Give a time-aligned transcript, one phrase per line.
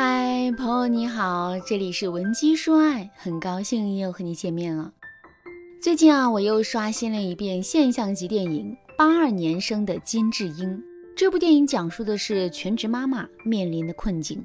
[0.00, 4.92] 嗨，朋友你好，这里是文姬说爱，很高兴又和你见面了。
[5.82, 10.70] 最近啊，我又刷新了一遍现象级电影《八二年生的金智英》。
[11.16, 14.40] 这部电影讲述的是全职妈妈面临的困境。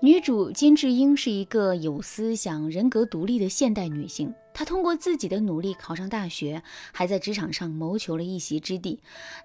[0.00, 4.34] 女主金智英是一个有思想、人格独立的现代女性。
[4.54, 6.62] 她通过自己的努力考上大学，
[6.92, 9.02] 还在职场上谋求了一席之地。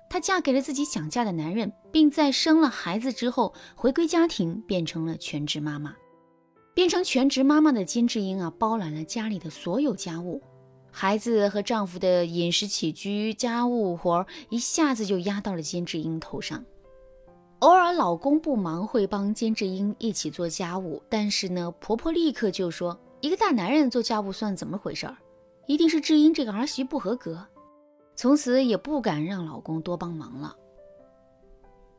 [0.09, 5.95] 她嫁给了自己想嫁的男人，并在生了孩子之后回归家庭，变成了全职妈妈。
[6.73, 10.39] 变成全职妈妈的金智英啊，包揽了家里的所有家务，
[10.91, 16.63] 孩子和丈夫的饮食起居、家务活一下子就压到了金智英头上。
[17.59, 25.17] 偶尔老公不忙，会帮金智英一起做家务，但是呢，婆婆立刻就说：“一个大男人做家务算怎么回事儿？
[25.65, 27.45] 一定是智英这个儿媳不合格。”
[28.15, 30.55] 从此也不敢让老公多帮忙了。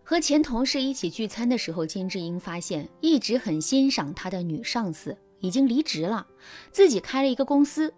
[0.03, 6.27] 和前同事一起聚餐的时候，金智英发现一直很欣赏她的女上司已经离职了，
[6.73, 7.95] 自己开了一个公司。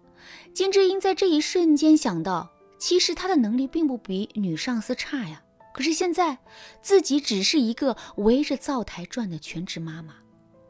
[0.53, 5.41] 金智英在这一瞬间想到，其实她的能力并不比女上司差呀。
[5.73, 6.37] 可是现在，
[6.83, 10.15] 自己只是一个围着灶台转的全职妈妈。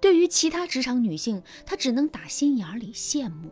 [0.01, 3.51] 对于其他职场女性，她只能打心眼里羡慕。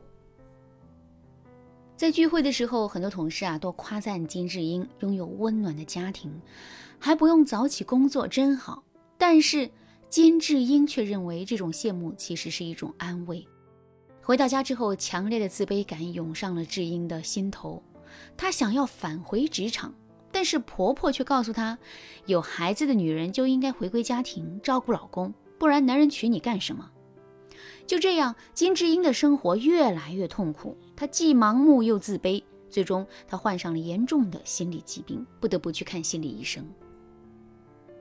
[1.96, 6.32] 在聚会的时候，很多同事啊都夸赞金智英拥有温暖的家庭，
[6.98, 8.84] 还不用早起工作，真好。
[9.18, 9.70] 但是
[10.10, 13.46] 金智英却认为这种羡慕其实是一种安慰。
[14.24, 17.84] 回到家之后，强烈的自卑感涌上了智英的心头，
[18.36, 19.94] 她想要返回职场。
[20.32, 21.78] 但是婆婆却告诉她，
[22.28, 26.90] 有孩子的女人就应该回归家庭，照顾老公，不然男人娶你干什么？
[27.86, 36.66] 就这样，金智英的生活越来越痛苦，她既盲目又自卑，最终她患上了严重的心理疾病，不得不去看心理医生。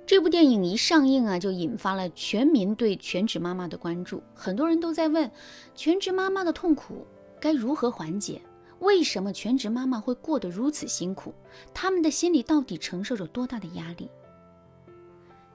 [0.06, 5.30] 这部电影一上映啊，就引发了全民对全职妈妈的关注，很多人都在问，
[5.74, 7.06] 全职妈妈的痛苦
[7.40, 8.40] 该如何缓解？
[8.80, 11.34] 为什么全职妈妈会过得如此辛苦？
[11.74, 14.08] 他们的心里到底承受着多大的压力？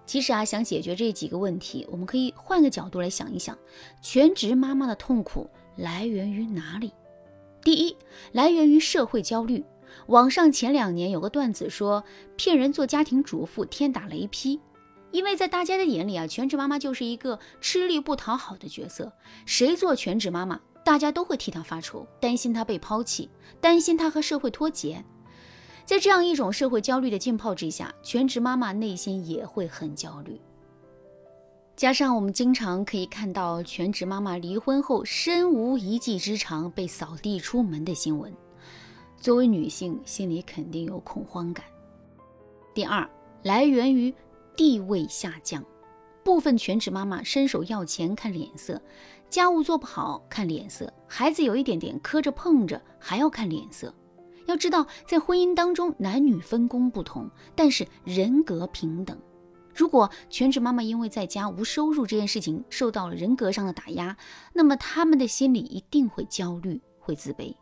[0.05, 3.57] 其实啊，想解决这几个问题，我们可以换个角度来想一想：
[4.01, 6.91] 全职妈妈的痛苦来源于哪里？
[7.61, 7.95] 第一，
[8.33, 9.63] 来源于社会焦虑。
[10.07, 12.03] 网上前两年有个段子说，
[12.35, 14.59] 骗人做家庭主妇天打雷劈，
[15.11, 19.13] 因为在大家的眼里啊，全职妈妈就是一个吃力不讨好的角色，
[19.45, 20.59] 谁做全职妈妈？
[20.83, 23.29] 大家都会替她发愁，担心她被抛弃，
[23.61, 25.05] 担心她和社会脱节。
[25.85, 30.39] 在这样一种社会焦虑的浸泡之下，全职妈妈内心也会很焦虑。
[31.75, 38.31] 加上我们经常可以看到全职妈妈离婚后身无一技之长被扫地出门的新闻，
[39.17, 41.65] 作为女性心里肯定有恐慌感。
[42.73, 43.09] 第二，
[43.41, 44.13] 来源于
[44.55, 45.63] 地位下降，
[46.23, 48.81] 部分全职妈妈伸手要钱看脸色。
[49.29, 53.93] 家务做不好看脸色，孩子有一点点磕着碰着还要看脸色。
[54.45, 59.17] 要知道，在婚姻当中，男女分工不同，但是人格平等。
[59.73, 64.15] 如果全职妈妈因为在家无收入这件事情受到了人格上的打压，
[64.53, 67.55] 那么他们的心里一定会焦虑，会自卑。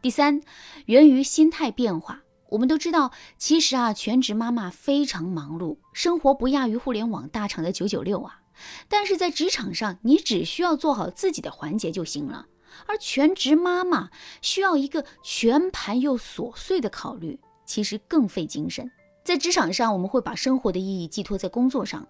[0.00, 0.40] 第三，
[0.86, 2.22] 源于心态变化。
[2.50, 8.40] 我们都知道，其实啊，全职妈妈非常忙碌，生活不亚于互联网大厂的九九六啊。
[8.88, 12.46] 但是在职场上，你只需要做好自己的环节就行了。
[12.86, 14.10] 而全职妈妈
[14.42, 18.90] 需要一个全盘又琐碎的考虑，其实更费精神。
[19.22, 22.06] 在职场上，我们会把生活的意义寄托在工作上，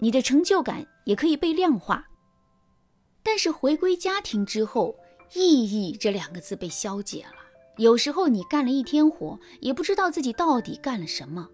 [0.00, 2.08] 你的成就感也可以被量化。
[3.22, 4.96] 但是回归家庭之后，
[5.34, 7.32] 意义这两个字被消解了。
[7.78, 11.48] 有时候你干了一天活，也不知道自己到底干了什么，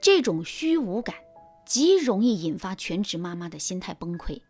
[0.00, 1.16] 这种虚无感。
[1.64, 4.42] 极容易引发全职妈妈的心态崩溃。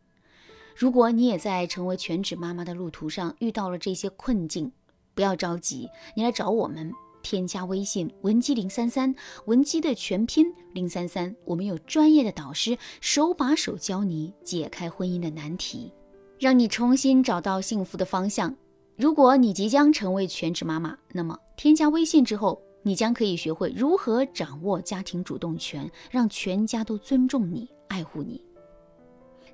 [0.77, 4.71] 如果你也在成为全职妈妈的路途上遇到了这些困境，
[5.15, 9.15] 不要着急，你来找我们，添加微信文姬零三三，
[9.47, 15.93] 文姬的全拼零三三，我们有专业的导师手把手教你解开婚姻的难题，
[16.38, 18.55] 让你重新找到幸福的方向。
[18.97, 22.61] 如果你即将成为全职妈妈，那么添加微信之后。
[22.85, 28.44] 你将可以学会如何掌握家庭主动权，让全家都尊重你、爱护你。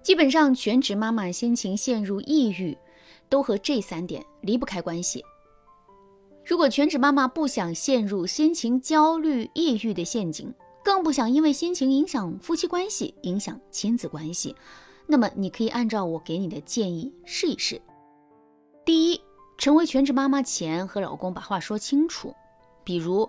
[0.02, 2.76] 基本上，全职妈妈心情陷入抑郁，
[3.28, 5.22] 都和这三点离不开关系。
[6.44, 10.52] 如果全职妈妈不想陷入心情焦虑、抑郁的陷阱，
[10.82, 14.56] 更不想因为心情影响夫妻关系、影响亲子关系，
[15.06, 17.78] 那么你可以按照我给你的建议试一试。
[18.86, 19.20] 第一，
[19.58, 22.34] 成为全职妈妈前，和老公把话说清楚。
[22.82, 23.28] 比如，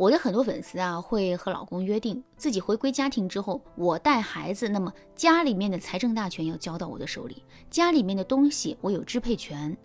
[0.00, 9.76] 我的很多粉丝啊，会和老公约定，自己回归家庭之后，我带孩子，那么家里面的财政大权要交到我的手里，家里面的东西我有支配权。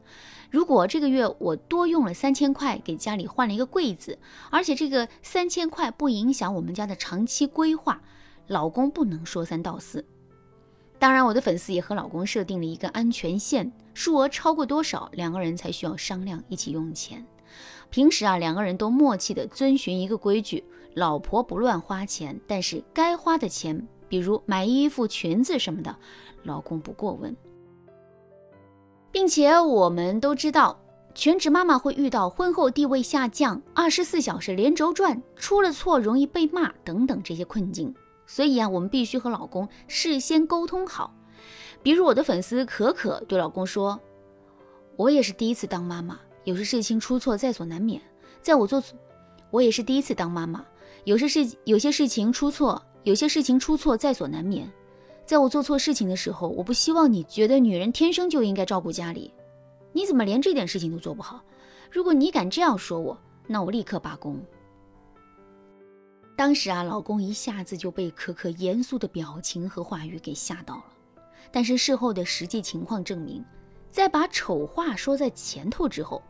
[0.49, 4.17] 如果这个月我多用了三千块给家里换了一个柜子，
[4.49, 8.01] 而且这个三千块不影响我们家的长期规划，
[8.47, 10.05] 老公不能说三道四。
[10.97, 17.21] 当然，我的粉丝也和老公设定了一个安全线，数额超过多少，两个人才需要商量一起用钱。
[17.89, 20.63] 平时啊，两个人都默契的遵循一个规矩：
[20.95, 25.95] 老婆不乱花钱，但是该花的钱，比如买衣服、裙子什么的，
[26.43, 27.35] 老公不过问。
[29.11, 30.77] 并且我们都知道，
[31.13, 37.95] 全职妈妈会遇到婚后地位下降、二十四小时连轴转、出了错容易被骂等等这些困境，
[38.27, 41.13] 所以啊，我们必须和老公事先沟通好。
[41.81, 43.97] 比如我的粉丝可可对老公说
[44.97, 48.01] ：“我也是第一次当妈妈。”有些事情出错在所难免，
[48.41, 48.81] 在我做，
[49.51, 50.65] 我也是第一次当妈妈。
[51.03, 54.71] 有些事有些事情出错，有些事情出错在所难免。
[55.25, 59.33] 在我做错事情的时候，我不希望你觉得女人天生就应该照顾家里。
[59.91, 61.43] 你怎么连这点事情都做不好？
[61.91, 63.17] 如果你敢这样说我，
[63.47, 64.39] 那我立刻罢工。
[66.37, 70.85] 当时啊，老公一下子就被可可严肃的表情和话语给吓到了。
[71.51, 73.43] 但是事后的实际情况证明，
[73.89, 76.21] 在把丑话说在前头之后。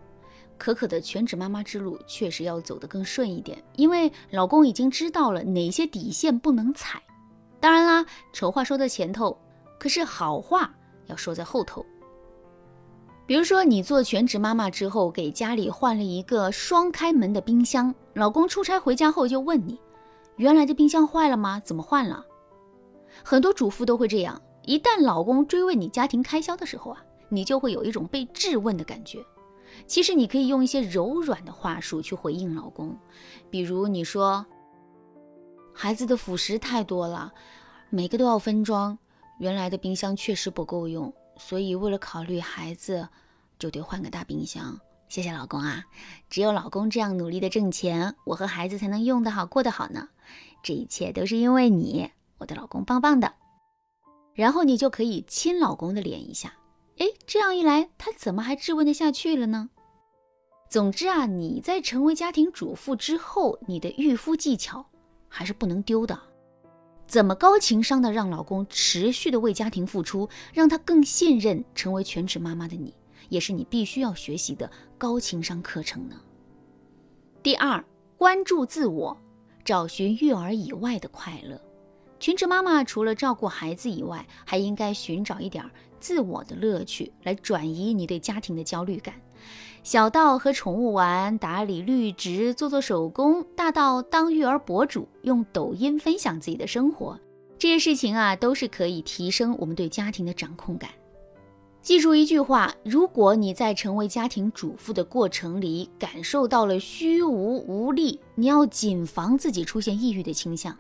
[0.58, 7.02] 可可的全职妈妈之路确实要走得更顺一点，因为老公已经知道了哪些底线不能踩。
[7.60, 9.38] 当然啦，丑话说在前头，
[9.80, 10.74] 可是好话
[11.08, 11.86] 要说在后头。
[13.28, 19.80] 比如说，你做全职妈妈之后，给家里换了一个双开门的冰箱，老公出差回家后就问你
[20.38, 21.60] ：“原来的冰箱坏了吗？
[21.66, 22.24] 怎么换了？”
[23.26, 29.26] 很多主妇都会这样，一旦老公追问你家庭开销的时候啊，你就会有一种被质问的感觉。
[29.88, 32.98] 其实你可以用一些柔软的话术去回应老公，
[33.50, 34.46] 比如你说
[35.74, 37.34] ：“孩子的辅食太多了，
[37.90, 38.98] 每个都要分装。
[39.40, 43.08] 原来的冰箱确实不够用，所以为了考虑孩子，
[43.60, 44.80] 就得换个大冰箱。
[45.08, 45.84] 谢谢老公啊，
[46.30, 50.10] 只有老公这样努力的挣钱，我和孩子才能用得好、过得好呢。
[50.64, 53.34] 这一切都是因为你，我的老公棒棒的。
[54.34, 56.54] 然后你就可以亲老公的脸一下。”
[56.98, 59.70] 哎，这样一来，他怎么还质问得下去了呢？
[60.70, 64.86] 总之啊，你在成为家庭主妇之后，你的御夫技巧
[65.28, 66.18] 还是不能丢的。
[67.08, 72.94] 怎么高情商的让老公持续的为家庭付出，让他更信任成为全职妈妈的你，
[73.30, 76.16] 也是你必须要学习的高情商课程呢？
[77.44, 77.84] 第二，
[78.18, 79.16] 关注自我，
[79.64, 81.62] 找寻育儿以外的快乐。
[82.20, 85.64] 全职妈妈除了照顾孩子以外，还应该寻找一点
[86.00, 89.14] 自我的乐趣，来转移你对家庭的焦虑感。
[89.84, 97.20] 小到和宠物玩、打理绿植、做做手工，大到当育儿博主，用抖音分享自己的生活，
[97.60, 100.90] 这些事情啊，都是可以提升我们对家庭的掌控感。
[101.84, 110.76] 记住一句话：如果你在成为家庭主妇的过程里感受到了虚无无力，你要谨防自己出现抑郁的倾向。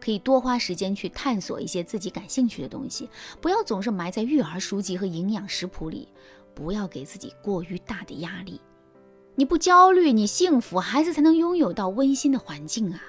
[0.00, 3.08] 可以多花时间去探索一些自己感兴趣的东西，
[3.40, 6.08] 不要总是埋在育儿书籍和营养食谱里，
[6.54, 8.60] 不要给自己过于大的压力。
[9.34, 13.00] 你不焦虑，你幸福，孩子才能拥有到温馨的环境啊。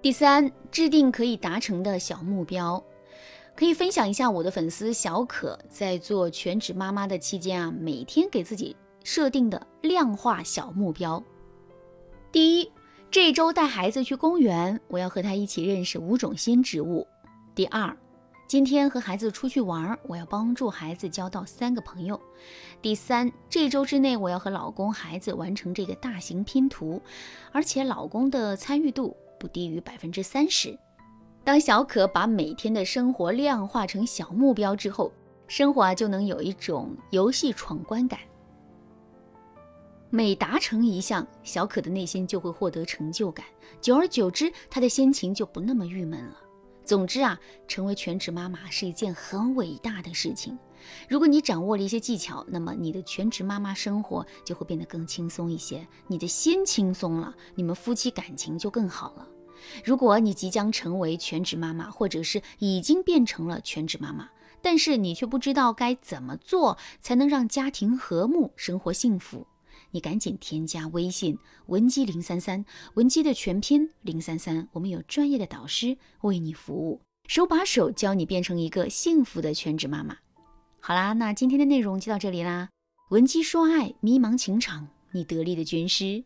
[0.00, 2.82] 第三，制定可以达成的小目标，
[3.56, 11.22] 可以分享一下我的粉丝小可在做全职妈妈的期间啊，每天给自己设定的量化小目标。
[12.30, 12.70] 第一。
[13.12, 17.06] 这周带孩子去公园，我要和他一起认识五种新植物。
[17.54, 17.94] 第二，
[18.46, 22.18] 今天和孩子出去玩，我要帮助孩子交到三个朋友。
[22.80, 27.02] 第三，这周之内我要和老公、孩子完成这个大型拼图，
[27.52, 30.74] 而且老公的参与度不低于百分之三十。
[31.44, 35.12] 当小可把每天的生活量化成小目标之后，
[35.46, 38.18] 生活啊就能有一种游戏闯关感。
[40.14, 43.46] 每达成一项，小可的内心就会获得成就感，
[43.80, 46.36] 久而久之，她的心情就不那么郁闷了。
[46.84, 50.58] 总之啊，成为全职妈妈是一件很伟大的事情。
[51.08, 59.26] 如果你掌握了一些技巧，那么你的全职妈妈生活就会变得更轻松一些，你的心轻松了，你们夫妻感情就更好了。
[59.82, 64.28] 如果你即将成为全职妈妈，或者是已经变成了全职妈妈，
[64.60, 69.46] 但是你却不知道该怎么做才能让家庭和睦，生活幸福。
[69.92, 80.16] 你赶紧添加微信文姬零三三，文姬的全拼零三三，我们有专业的导师为你服务，手把手教你变成一个幸福的全职妈妈。
[80.80, 82.68] 好啦，那今天的内容就到这里啦。
[83.10, 86.24] 文姬说爱，迷茫情场，你得力的军师。